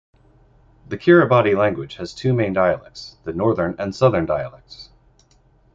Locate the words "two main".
2.11-2.53